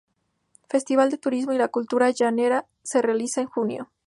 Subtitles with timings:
[0.67, 3.91] Festival del Turismo y la Cultura Llanera, Se realiza en junio.